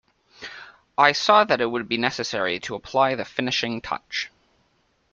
[0.97, 4.31] I saw that it would be necessary to apply the finishing touch.